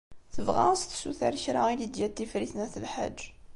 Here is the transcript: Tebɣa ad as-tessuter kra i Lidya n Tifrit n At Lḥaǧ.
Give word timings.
Tebɣa 0.35 0.65
ad 0.71 0.75
as-tessuter 0.77 1.33
kra 1.43 1.61
i 1.69 1.75
Lidya 1.79 2.07
n 2.09 2.13
Tifrit 2.15 2.51
n 2.55 2.63
At 2.65 2.75
Lḥaǧ. 2.83 3.19